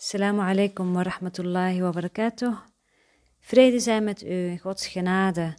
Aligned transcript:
Assalamu 0.00 0.40
alaikum 0.40 0.94
wa 0.94 1.02
rahmatullahi 1.02 1.82
wa 1.82 1.92
barakatuh. 1.92 2.56
Vrede 3.40 3.80
zijn 3.80 4.04
met 4.04 4.22
u, 4.22 4.58
Gods 4.58 4.86
genade 4.86 5.54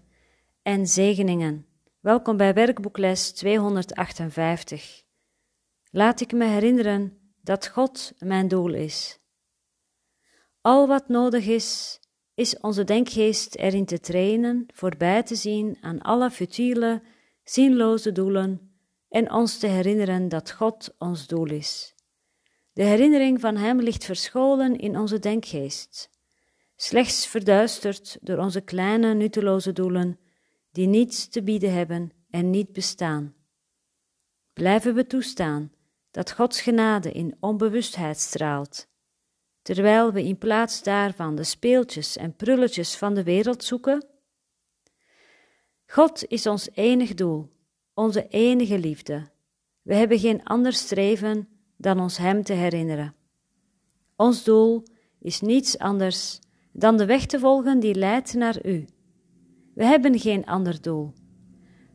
en 0.62 0.88
zegeningen. 0.88 1.66
Welkom 2.00 2.38
bij 2.38 2.54
werkboekles 2.54 3.32
258. 3.32 5.04
Laat 5.92 6.22
ik 6.22 6.32
me 6.32 6.46
herinneren 6.46 7.18
dat 7.42 7.68
God 7.68 8.14
mijn 8.20 8.48
doel 8.48 8.74
is. 8.74 9.20
Al 10.62 10.88
wat 10.88 11.08
nodig 11.08 11.46
is, 11.46 12.00
is 12.34 12.60
onze 12.60 12.84
denkgeest 12.84 13.56
erin 13.56 13.86
te 13.86 14.00
trainen 14.00 14.66
voorbij 14.74 15.24
te 15.24 15.36
zien 15.36 15.78
aan 15.82 16.02
alle 16.02 16.32
futiele, 16.32 17.02
zinloze 17.44 18.12
doelen 18.12 18.72
en 19.10 19.32
ons 19.32 19.58
te 19.58 19.68
herinneren 19.68 20.30
dat 20.30 20.52
God 20.52 20.96
ons 20.98 21.28
doel 21.28 21.50
is. 21.50 21.96
De 22.82 22.88
herinnering 22.88 23.40
van 23.40 23.56
Hem 23.56 23.80
ligt 23.80 24.06
verscholen 24.06 24.76
in 24.76 24.98
onze 24.98 25.20
denkgeest, 25.20 26.10
slechts 26.76 27.28
verduisterd 27.28 28.18
door 28.22 28.38
onze 28.38 28.62
kleine, 28.62 29.14
nutteloze 29.14 29.72
doelen, 29.74 30.20
die 30.72 30.88
niets 30.88 31.28
te 31.28 31.44
bieden 31.44 31.74
hebben 31.74 32.12
en 32.30 32.50
niet 32.50 32.74
bestaan. 32.74 33.36
Blijven 34.54 34.96
we 34.96 35.08
toestaan 35.08 35.72
dat 36.12 36.32
Gods 36.32 36.62
genade 36.62 37.12
in 37.12 37.38
onbewustheid 37.40 38.20
straalt, 38.20 38.88
terwijl 39.62 40.12
we 40.12 40.24
in 40.24 40.38
plaats 40.38 40.84
daarvan 40.84 41.36
de 41.36 41.44
speeltjes 41.44 42.18
en 42.18 42.36
prulletjes 42.36 42.96
van 42.96 43.14
de 43.14 43.24
wereld 43.24 43.64
zoeken? 43.64 44.08
God 45.86 46.26
is 46.28 46.48
ons 46.48 46.70
enig 46.74 47.14
doel, 47.14 47.50
onze 47.94 48.28
enige 48.28 48.80
liefde. 48.80 49.30
We 49.82 49.96
hebben 49.96 50.20
geen 50.20 50.44
ander 50.44 50.74
streven 50.74 51.61
dan 51.82 52.00
ons 52.00 52.18
Hem 52.18 52.44
te 52.44 52.54
herinneren. 52.54 53.16
Ons 54.16 54.44
doel 54.44 54.84
is 55.20 55.42
niets 55.42 55.78
anders 55.78 56.40
dan 56.72 56.98
de 56.98 57.06
weg 57.06 57.26
te 57.26 57.40
volgen 57.40 57.80
die 57.80 57.96
leidt 57.96 58.34
naar 58.34 58.66
U. 58.66 58.86
We 59.74 59.86
hebben 59.86 60.20
geen 60.20 60.46
ander 60.46 60.82
doel. 60.82 61.14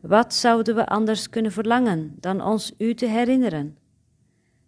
Wat 0.01 0.35
zouden 0.35 0.75
we 0.75 0.87
anders 0.87 1.29
kunnen 1.29 1.53
verlangen 1.53 2.17
dan 2.21 2.41
ons 2.41 2.73
U 2.79 2.95
te 2.95 3.07
herinneren? 3.07 3.79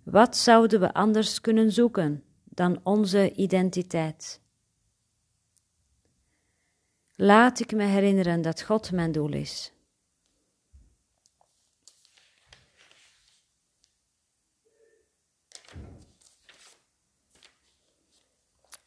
Wat 0.03 0.37
zouden 0.37 0.81
we 0.81 0.93
anders 0.95 1.41
kunnen 1.41 1.73
zoeken 1.73 2.23
dan 2.45 2.81
onze 2.83 3.33
identiteit? 3.33 4.41
Laat 7.15 7.61
ik 7.61 7.73
me 7.73 7.85
herinneren 7.85 8.43
dat 8.43 8.63
God 8.63 8.93
mijn 8.93 9.13
doel 9.13 9.33
is. 9.33 9.73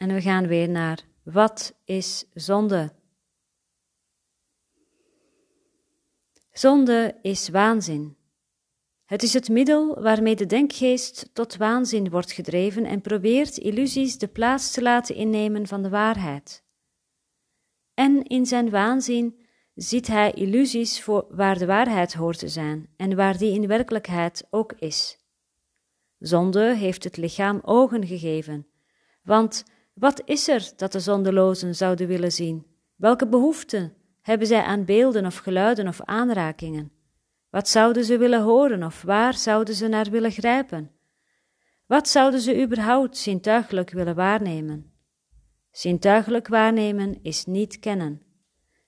En 0.02 0.13
we 0.13 0.21
gaan 0.21 0.47
weer 0.47 0.69
naar 0.69 1.03
wat 1.23 1.75
is 1.83 2.25
zonde? 2.33 2.94
Zonde 6.52 7.17
is 7.21 7.49
waanzin. 7.49 8.17
Het 9.05 9.23
is 9.23 9.33
het 9.33 9.49
middel 9.49 10.02
waarmee 10.02 10.35
de 10.35 10.45
denkgeest 10.45 11.30
tot 11.33 11.58
waanzin 11.58 12.09
wordt 12.09 12.31
gedreven 12.31 12.85
en 12.85 13.02
probeert 13.02 13.58
illusies 13.58 14.17
de 14.17 14.27
plaats 14.27 14.71
te 14.71 14.81
laten 14.81 15.16
innemen 15.16 15.67
van 15.67 15.81
de 15.81 15.89
waarheid. 15.89 16.63
En 17.93 18.23
in 18.23 18.45
zijn 18.45 18.69
waanzin 18.69 19.45
ziet 19.73 20.08
hij 20.08 20.31
illusies 20.31 21.02
voor 21.02 21.25
waar 21.30 21.58
de 21.58 21.65
waarheid 21.65 22.13
hoort 22.13 22.39
te 22.39 22.49
zijn 22.49 22.89
en 22.97 23.15
waar 23.15 23.38
die 23.38 23.53
in 23.53 23.67
werkelijkheid 23.67 24.47
ook 24.49 24.73
is. 24.73 25.17
Zonde 26.17 26.75
heeft 26.75 27.03
het 27.03 27.17
lichaam 27.17 27.59
ogen 27.63 28.08
gegeven, 28.08 28.67
want 29.23 29.63
wat 30.02 30.21
is 30.25 30.47
er 30.47 30.71
dat 30.75 30.91
de 30.91 30.99
zondelozen 30.99 31.75
zouden 31.75 32.07
willen 32.07 32.31
zien? 32.31 32.66
Welke 32.95 33.27
behoeften 33.27 33.93
hebben 34.21 34.48
zij 34.48 34.64
aan 34.64 34.86
beelden 34.86 35.26
of 35.26 35.37
geluiden 35.37 35.87
of 35.87 36.02
aanrakingen? 36.02 36.92
Wat 37.49 37.70
zouden 37.70 38.05
ze 38.05 38.17
willen 38.17 38.42
horen 38.42 38.83
of 38.83 39.02
waar 39.02 39.33
zouden 39.33 39.76
ze 39.76 39.87
naar 39.87 40.09
willen 40.09 40.31
grijpen? 40.31 40.92
Wat 41.86 42.09
zouden 42.09 42.39
ze 42.39 42.61
überhaupt 42.61 43.17
zintuigelijk 43.17 43.89
willen 43.89 44.15
waarnemen? 44.15 44.92
Zintuigelijk 45.71 46.47
waarnemen 46.47 47.20
is 47.21 47.45
niet 47.45 47.80
kennen. 47.80 48.21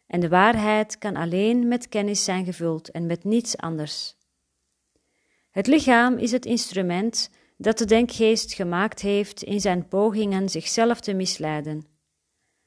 En 0.07 0.19
de 0.19 0.29
waarheid 0.29 0.97
kan 0.97 1.15
alleen 1.15 1.67
met 1.67 1.89
kennis 1.89 2.23
zijn 2.23 2.45
gevuld 2.45 2.91
en 2.91 3.05
met 3.05 3.23
niets 3.23 3.57
anders. 3.57 4.15
Het 5.51 5.67
lichaam 5.67 6.17
is 6.17 6.31
het 6.31 6.45
instrument 6.45 7.29
dat 7.63 7.77
de 7.77 7.85
denkgeest 7.85 8.53
gemaakt 8.53 9.01
heeft 9.01 9.43
in 9.43 9.61
zijn 9.61 9.87
pogingen 9.87 10.49
zichzelf 10.49 10.99
te 10.99 11.13
misleiden. 11.13 11.85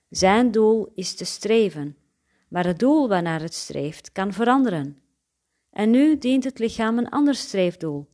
Zijn 0.08 0.50
doel 0.50 0.90
is 0.94 1.14
te 1.14 1.24
streven, 1.24 1.96
maar 2.48 2.66
het 2.66 2.78
doel 2.78 3.08
waarnaar 3.08 3.40
het 3.40 3.54
streeft 3.54 4.12
kan 4.12 4.32
veranderen. 4.32 5.02
En 5.70 5.90
nu 5.90 6.18
dient 6.18 6.44
het 6.44 6.58
lichaam 6.58 6.98
een 6.98 7.08
ander 7.08 7.34
streefdoel. 7.34 8.06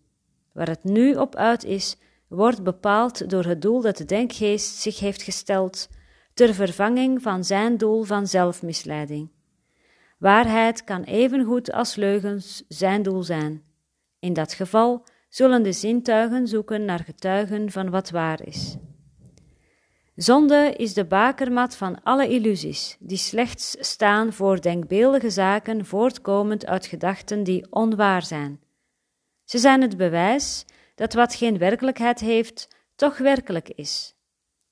Waar 0.53 0.69
het 0.69 0.85
nu 0.85 1.15
op 1.15 1.37
uit 1.37 1.65
is, 1.65 1.97
wordt 2.29 2.63
bepaald 2.63 3.31
door 3.31 3.45
het 3.45 3.63
doel 3.63 3.81
dat 3.81 3.97
de 3.97 4.05
denkgeest 4.05 4.75
zich 4.75 4.99
heeft 4.99 5.23
gesteld 5.23 5.89
ter 6.35 6.55
vervanging 6.55 7.23
van 7.23 7.45
zijn 7.45 7.77
doel 7.77 8.03
van 8.03 8.27
zelfmisleiding. 8.27 9.31
Waarheid 10.19 10.85
kan 10.85 11.03
evengoed 11.03 11.73
als 11.73 11.95
leugens 11.95 12.65
zijn 12.69 13.03
doel 13.03 13.23
zijn. 13.23 13.63
In 14.19 14.33
dat 14.33 14.53
geval 14.53 15.05
zullen 15.33 15.63
de 15.63 15.73
zintuigen 15.73 16.49
zoeken 16.49 16.85
naar 16.85 17.05
getuigen 17.05 17.71
van 17.71 17.91
wat 17.91 18.11
waar 18.11 18.47
is. 18.47 18.77
Zonde 20.15 20.75
is 20.77 20.95
de 20.95 21.05
bakermat 21.05 21.77
van 21.77 22.03
alle 22.03 22.29
illusies, 22.29 22.97
die 23.01 23.17
slechts 23.17 23.77
staan 23.81 24.33
voor 24.33 24.61
denkbeeldige 24.61 25.31
zaken 25.31 25.87
voortkomend 25.87 26.67
uit 26.67 26.87
gedachten 26.87 27.43
die 27.43 27.67
onwaar 27.71 28.23
zijn. 28.23 28.61
Ze 29.45 29.59
zijn 29.59 29.81
het 29.81 29.97
bewijs 29.97 30.65
dat 30.95 31.13
wat 31.13 31.35
geen 31.35 31.59
werkelijkheid 31.59 32.21
heeft, 32.21 32.69
toch 32.97 33.19
werkelijk 33.19 33.69
is. 33.69 34.15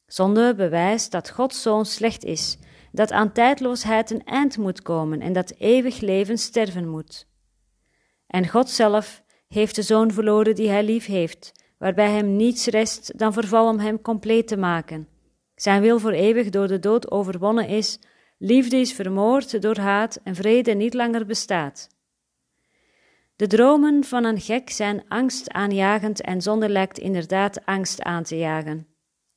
Zonde 0.06 0.54
bewijst 0.54 1.10
dat 1.10 1.30
Gods 1.30 1.62
zoon 1.62 1.86
slecht 1.86 2.24
is, 2.24 2.58
dat 2.92 3.12
aan 3.12 3.32
tijdloosheid 3.32 4.10
een 4.10 4.24
eind 4.24 4.58
moet 4.58 4.82
komen 4.82 5.20
en 5.20 5.32
dat 5.32 5.54
eeuwig 5.58 6.00
leven 6.00 6.38
sterven 6.38 6.88
moet. 6.88 7.26
En 8.26 8.48
God 8.48 8.70
zelf 8.70 9.22
heeft 9.54 9.74
de 9.74 9.82
zoon 9.82 10.12
verloren 10.12 10.54
die 10.54 10.68
hij 10.68 10.84
lief 10.84 11.06
heeft, 11.06 11.52
waarbij 11.78 12.10
hem 12.10 12.36
niets 12.36 12.66
rest 12.66 13.18
dan 13.18 13.32
verval 13.32 13.68
om 13.68 13.78
hem 13.78 14.00
compleet 14.00 14.48
te 14.48 14.56
maken. 14.56 15.08
Zijn 15.54 15.82
wil 15.82 15.98
voor 15.98 16.12
eeuwig 16.12 16.50
door 16.50 16.66
de 16.66 16.78
dood 16.78 17.10
overwonnen 17.10 17.68
is, 17.68 17.98
liefde 18.38 18.76
is 18.76 18.92
vermoord 18.92 19.62
door 19.62 19.78
haat 19.78 20.20
en 20.24 20.34
vrede 20.34 20.72
niet 20.72 20.94
langer 20.94 21.26
bestaat. 21.26 21.88
De 23.36 23.46
dromen 23.46 24.04
van 24.04 24.24
een 24.24 24.40
gek 24.40 24.70
zijn 24.70 25.04
angst 25.08 25.50
aanjagend 25.50 26.20
en 26.20 26.42
zonde 26.42 26.68
lijkt 26.68 26.98
inderdaad 26.98 27.66
angst 27.66 28.02
aan 28.02 28.22
te 28.22 28.38
jagen. 28.38 28.86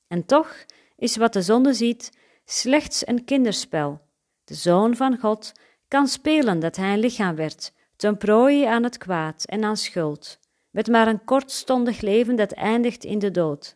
En 0.08 0.26
toch 0.26 0.64
is 0.96 1.16
wat 1.16 1.32
de 1.32 1.42
zonde 1.42 1.72
ziet 1.72 2.18
slechts 2.44 3.06
een 3.06 3.24
kinderspel. 3.24 4.00
De 4.44 4.54
zoon 4.54 4.96
van 4.96 5.18
God 5.18 5.52
kan 5.88 6.06
spelen 6.06 6.60
dat 6.60 6.76
hij 6.76 6.92
een 6.92 6.98
lichaam 6.98 7.34
werd, 7.34 7.72
ten 7.96 8.16
prooi 8.16 8.64
aan 8.64 8.82
het 8.82 8.98
kwaad 8.98 9.44
en 9.44 9.64
aan 9.64 9.76
schuld, 9.76 10.38
met 10.70 10.88
maar 10.88 11.08
een 11.08 11.24
kortstondig 11.24 12.00
leven 12.00 12.36
dat 12.36 12.52
eindigt 12.52 13.04
in 13.04 13.18
de 13.18 13.30
dood. 13.30 13.74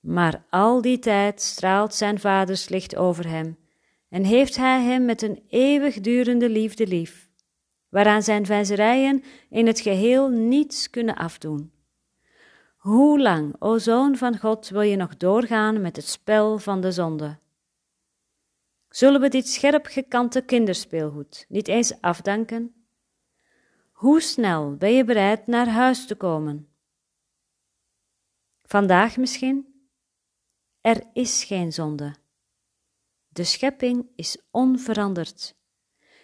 Maar 0.00 0.44
al 0.50 0.80
die 0.80 0.98
tijd 0.98 1.42
straalt 1.42 1.94
zijn 1.94 2.20
vaders 2.20 2.68
licht 2.68 2.96
over 2.96 3.28
hem, 3.28 3.58
en 4.08 4.24
heeft 4.24 4.56
hij 4.56 4.82
hem 4.82 5.04
met 5.04 5.22
een 5.22 5.42
eeuwigdurende 5.48 6.48
liefde 6.48 6.86
lief, 6.86 7.28
waaraan 7.88 8.22
zijn 8.22 8.46
vijzerijen 8.46 9.22
in 9.50 9.66
het 9.66 9.80
geheel 9.80 10.28
niets 10.28 10.90
kunnen 10.90 11.14
afdoen. 11.14 11.72
Hoe 12.76 13.20
lang, 13.20 13.54
o 13.58 13.78
Zoon 13.78 14.16
van 14.16 14.38
God, 14.38 14.68
wil 14.68 14.80
je 14.80 14.96
nog 14.96 15.16
doorgaan 15.16 15.80
met 15.80 15.96
het 15.96 16.08
spel 16.08 16.58
van 16.58 16.80
de 16.80 16.92
zonde? 16.92 17.38
Zullen 18.88 19.20
we 19.20 19.28
dit 19.28 19.48
scherp 19.48 19.86
gekante 19.86 20.40
kinderspeelgoed 20.40 21.44
niet 21.48 21.68
eens 21.68 22.00
afdanken? 22.00 22.83
Hoe 24.04 24.20
snel 24.20 24.76
ben 24.76 24.92
je 24.92 25.04
bereid 25.04 25.46
naar 25.46 25.68
huis 25.68 26.06
te 26.06 26.14
komen? 26.14 26.68
Vandaag 28.62 29.16
misschien? 29.16 29.88
Er 30.80 31.02
is 31.12 31.44
geen 31.44 31.72
zonde. 31.72 32.14
De 33.28 33.44
schepping 33.44 34.06
is 34.16 34.38
onveranderd. 34.50 35.56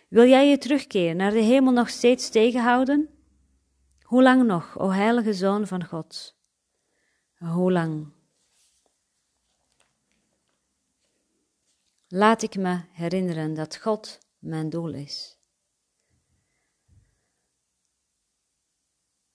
Wil 0.09 0.29
jij 0.29 0.49
je 0.49 0.59
terugkeer 0.59 1.15
naar 1.15 1.31
de 1.31 1.41
hemel 1.41 1.73
nog 1.73 1.89
steeds 1.89 2.31
tegenhouden? 2.31 3.09
Hoe 4.03 4.23
lang 4.23 4.47
nog, 4.47 4.79
o 4.79 4.89
heilige 4.91 5.35
Zoon 5.35 5.67
van 5.67 5.85
God? 5.85 6.37
Hoe 7.37 7.73
lang? 7.73 8.13
Laat 12.09 12.43
ik 12.43 12.57
me 12.57 12.81
herinneren 12.93 13.55
dat 13.55 13.77
God 13.77 14.19
mijn 14.39 14.71
doel 14.71 14.95
is. 14.95 15.40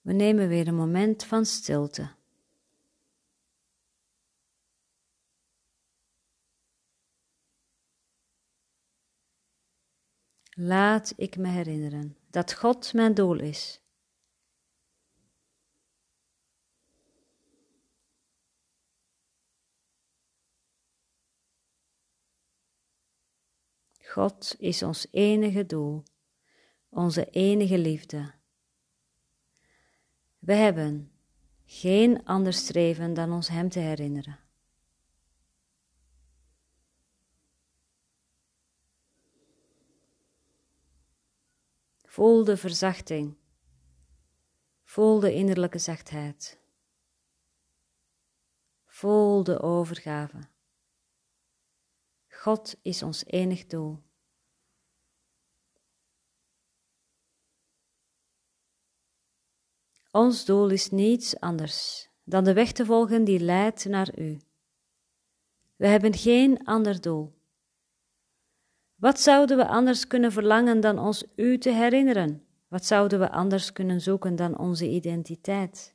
We 0.06 0.12
nemen 0.12 0.48
weer 0.48 0.68
een 0.68 0.74
moment 0.74 1.24
van 1.24 1.44
stilte. 1.44 2.14
Laat 10.50 11.12
ik 11.16 11.36
me 11.36 11.48
herinneren 11.48 12.16
dat 12.30 12.54
God 12.54 12.92
mijn 12.92 13.14
doel 13.14 13.38
is. 13.40 13.80
God 23.98 24.54
is 24.58 24.82
ons 24.82 25.06
enige 25.10 25.66
doel, 25.66 26.02
onze 26.88 27.30
enige 27.30 27.78
liefde. 27.78 28.34
We 30.46 30.54
hebben 30.54 31.12
geen 31.64 32.24
ander 32.24 32.52
streven 32.52 33.14
dan 33.14 33.32
ons 33.32 33.48
Hem 33.48 33.68
te 33.68 33.78
herinneren. 33.78 34.38
Voel 42.04 42.44
de 42.44 42.56
verzachting. 42.56 43.36
Voel 44.82 45.20
de 45.20 45.34
innerlijke 45.34 45.78
zachtheid. 45.78 46.58
Voel 48.84 49.44
de 49.44 49.60
overgave. 49.60 50.48
God 52.28 52.76
is 52.82 53.02
ons 53.02 53.24
enig 53.24 53.66
doel. 53.66 54.05
Ons 60.16 60.44
doel 60.44 60.70
is 60.70 60.90
niets 60.90 61.40
anders 61.40 62.08
dan 62.24 62.44
de 62.44 62.52
weg 62.52 62.72
te 62.72 62.84
volgen 62.84 63.24
die 63.24 63.40
leidt 63.40 63.84
naar 63.84 64.18
U. 64.18 64.40
We 65.76 65.86
hebben 65.86 66.14
geen 66.14 66.64
ander 66.64 67.00
doel. 67.00 67.34
Wat 68.94 69.20
zouden 69.20 69.56
we 69.56 69.66
anders 69.66 70.06
kunnen 70.06 70.32
verlangen 70.32 70.80
dan 70.80 70.98
ons 70.98 71.24
U 71.34 71.58
te 71.58 71.70
herinneren? 71.70 72.46
Wat 72.68 72.84
zouden 72.84 73.18
we 73.18 73.30
anders 73.30 73.72
kunnen 73.72 74.00
zoeken 74.00 74.36
dan 74.36 74.58
onze 74.58 74.88
identiteit? 74.88 75.94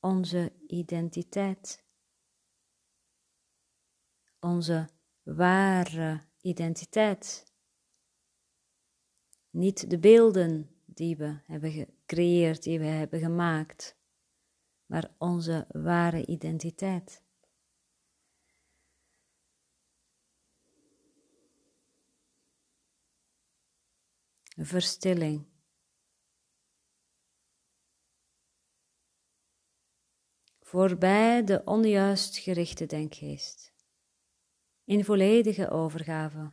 Onze 0.00 0.52
identiteit. 0.66 1.84
Onze 4.40 4.88
ware 5.22 6.20
identiteit. 6.40 7.52
Niet 9.50 9.90
de 9.90 9.98
beelden 9.98 10.72
die 10.94 11.16
we 11.16 11.38
hebben 11.44 11.70
gecreëerd, 11.70 12.62
die 12.62 12.78
we 12.78 12.84
hebben 12.84 13.20
gemaakt, 13.20 13.96
maar 14.86 15.14
onze 15.18 15.66
ware 15.68 16.26
identiteit. 16.26 17.22
Verstilling. 24.56 25.46
Voorbij 30.60 31.44
de 31.44 31.64
onjuist 31.64 32.36
gerichte 32.36 32.86
denkgeest. 32.86 33.72
In 34.84 35.04
volledige 35.04 35.70
overgave. 35.70 36.50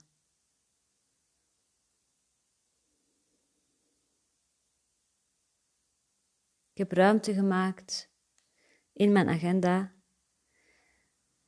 Heb 6.80 6.92
ruimte 6.92 7.34
gemaakt 7.34 8.10
in 8.94 9.12
mijn 9.12 9.30
agenda. 9.30 9.94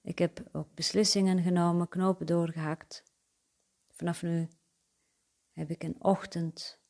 Ik 0.01 0.19
heb 0.19 0.43
ook 0.51 0.73
beslissingen 0.73 1.43
genomen, 1.43 1.89
knopen 1.89 2.25
doorgehakt. 2.25 3.03
Vanaf 3.89 4.21
nu 4.21 4.47
heb 5.51 5.69
ik 5.69 5.83
een 5.83 6.03
ochtend 6.03 6.81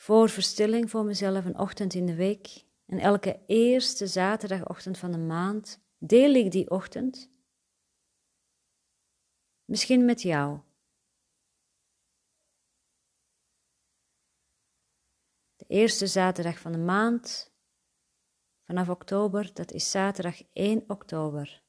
voor 0.00 0.28
verstilling 0.28 0.90
voor 0.90 1.04
mezelf, 1.04 1.44
een 1.44 1.58
ochtend 1.58 1.94
in 1.94 2.06
de 2.06 2.14
week. 2.14 2.64
En 2.86 2.98
elke 2.98 3.40
eerste 3.46 4.06
zaterdagochtend 4.06 4.98
van 4.98 5.12
de 5.12 5.18
maand 5.18 5.80
deel 5.98 6.34
ik 6.34 6.50
die 6.50 6.70
ochtend. 6.70 7.30
Misschien 9.64 10.04
met 10.04 10.22
jou. 10.22 10.60
Eerste 15.70 16.06
zaterdag 16.06 16.58
van 16.58 16.72
de 16.72 16.78
maand 16.78 17.52
vanaf 18.62 18.88
oktober, 18.88 19.50
dat 19.54 19.72
is 19.72 19.90
zaterdag 19.90 20.42
1 20.52 20.84
oktober. 20.86 21.62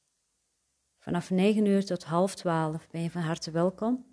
Vanaf 1.00 1.30
9 1.30 1.66
uur 1.66 1.86
tot 1.86 2.04
half 2.04 2.36
12 2.36 2.88
ben 2.90 3.02
je 3.02 3.12
van 3.12 3.22
harte 3.22 3.52
welkom. 3.52 4.06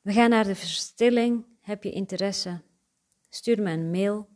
We 0.00 0.12
gaan 0.12 0.30
naar 0.30 0.44
de 0.44 0.54
verstilling. 0.54 1.46
Heb 1.60 1.82
je 1.82 1.90
interesse? 1.90 2.62
Stuur 3.28 3.62
me 3.62 3.70
een 3.70 3.90
mail. 3.90 4.28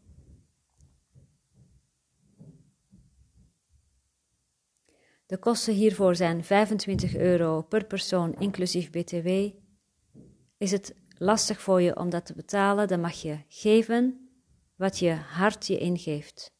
De 5.27 5.39
kosten 5.39 5.75
hiervoor 5.75 6.17
zijn 6.17 6.45
25 6.45 7.17
euro 7.17 7.63
per 7.63 7.85
persoon, 7.85 8.35
inclusief 8.35 8.91
BTW. 8.91 9.29
Is 10.59 10.71
het 10.71 10.95
lastig 11.19 11.61
voor 11.61 11.83
je 11.83 11.97
om 11.97 12.11
dat 12.11 12.27
te 12.27 12.35
betalen, 12.35 12.89
dan 12.89 13.01
mag 13.01 13.23
je 13.23 13.45
geven 13.49 14.31
wat 14.77 14.99
je 14.99 15.13
hart 15.13 15.67
je 15.67 15.79
ingeeft. 15.79 16.55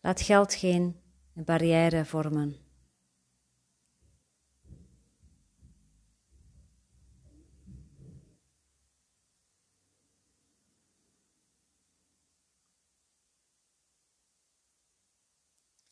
Laat 0.00 0.20
geld 0.20 0.54
geen 0.54 1.00
barrière 1.32 2.04
vormen. 2.04 2.56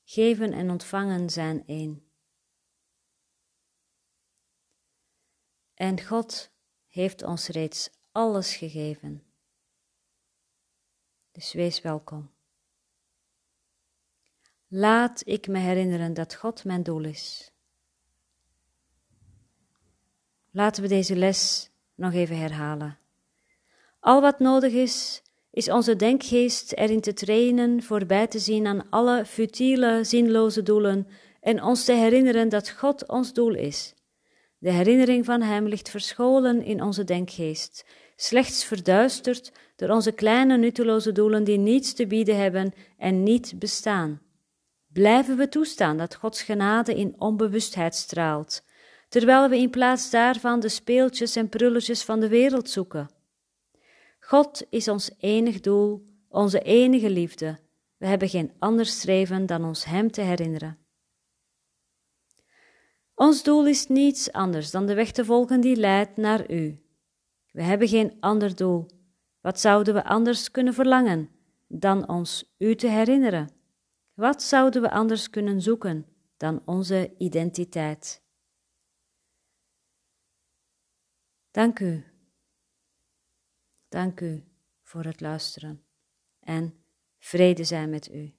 Geven 0.05 0.53
en 0.53 0.71
ontvangen 0.71 1.31
zijn 1.31 1.67
één. 1.67 2.06
En 5.77 6.05
God 6.05 6.51
heeft 6.87 7.23
ons 7.23 7.49
reeds 7.49 7.91
alles 8.13 8.57
gegeven. 8.57 9.23
Dus 11.33 11.53
wees 11.53 11.81
welkom. 11.81 12.31
Laat 14.69 15.23
ik 15.25 15.47
me 15.47 15.59
herinneren 15.59 16.15
dat 16.15 16.35
God 16.35 16.65
mijn 16.65 16.83
doel 16.83 17.05
is. 17.05 17.53
Laten 20.51 20.83
we 20.83 20.89
deze 20.89 21.17
les 21.17 21.71
nog 21.95 22.13
even 22.13 22.39
herhalen. 22.39 22.99
Al 24.01 24.21
wat 24.21 24.39
nodig 24.39 24.73
is, 24.73 25.23
is 25.51 25.71
onze 25.71 25.97
denkgeest 25.97 26.73
erin 26.73 27.01
te 27.01 27.13
trainen 27.13 27.83
voorbij 27.83 28.27
te 28.27 28.39
zien 28.39 28.67
aan 28.67 28.91
alle 28.91 29.25
futiele, 29.25 30.05
zinloze 30.05 30.63
doelen 30.63 31.09
en 31.41 31.63
ons 31.63 31.85
te 31.85 31.93
herinneren 31.93 32.49
dat 32.49 32.71
God 32.71 33.09
ons 33.09 33.33
doel 33.33 33.55
is. 33.55 33.95
De 34.59 34.71
herinnering 34.71 35.25
van 35.25 35.43
Hem 35.43 35.67
ligt 35.67 35.91
verscholen 35.91 36.63
in 36.63 36.83
onze 36.83 37.05
denkgeest, 37.05 37.85
slechts 38.17 38.65
verduisterd 38.65 39.53
door 39.77 39.89
onze 39.89 40.13
kleine 40.13 40.57
nutteloze 40.57 41.13
doelen 41.13 41.45
die 41.45 41.59
niets 41.59 41.93
te 41.93 42.07
bieden 42.07 42.39
hebben 42.39 42.73
en 42.99 43.23
niet 43.23 43.59
bestaan. 43.59 44.21
Blijven 44.93 45.37
we 45.37 45.49
toestaan 45.49 45.97
dat 45.97 46.15
Gods 46.15 46.43
genade 46.43 46.95
in 46.95 47.15
onbewustheid 47.19 47.95
straalt, 47.95 48.65
terwijl 49.09 49.49
we 49.49 49.59
in 49.59 49.71
plaats 49.71 50.11
daarvan 50.11 50.61
de 50.61 50.69
speeltjes 50.69 51.37
en 51.37 51.49
prulletjes 51.49 52.03
van 52.03 52.21
de 52.21 52.29
wereld 52.29 52.71
zoeken? 52.71 53.11
God 54.21 54.67
is 54.71 54.89
ons 54.89 55.11
enig 55.19 55.61
doel, 55.61 56.07
onze 56.29 56.61
enige 56.61 57.11
liefde. 57.11 57.59
We 57.97 58.07
hebben 58.07 58.29
geen 58.29 58.53
ander 58.59 58.87
streven 58.87 59.47
dan 59.47 59.65
ons 59.65 59.85
Hem 59.85 60.11
te 60.11 60.21
herinneren. 60.21 60.86
Ons 63.17 63.43
doel 63.43 63.67
is 63.67 63.87
niets 63.87 64.33
anders 64.33 64.71
dan 64.71 64.87
de 64.87 64.95
weg 64.95 65.13
te 65.13 65.25
volgen 65.25 65.61
die 65.61 65.77
leidt 65.77 66.17
naar 66.17 66.51
U. 66.51 66.83
We 67.51 67.63
hebben 67.63 67.89
geen 67.89 68.17
ander 68.21 68.57
doel. 68.57 68.87
Wat 69.41 69.61
zouden 69.61 69.95
we 69.95 70.05
anders 70.05 70.51
kunnen 70.51 70.75
verlangen 70.75 71.31
dan 71.67 72.09
ons 72.09 72.55
U 72.59 72.75
te 72.75 72.89
herinneren? 72.89 73.51
Wat 74.15 74.43
zouden 74.43 74.83
we 74.83 74.91
anders 74.91 75.31
kunnen 75.31 75.63
zoeken 75.63 76.07
dan 76.37 76.63
onze 76.65 77.15
identiteit? 77.19 78.23
Dank 81.51 81.81
u. 81.81 82.05
Dank 83.89 84.21
u 84.21 84.45
voor 84.83 85.05
het 85.05 85.21
luisteren 85.21 85.85
en 86.41 86.85
vrede 87.19 87.65
zijn 87.65 87.91
met 87.91 88.11
u. 88.13 88.35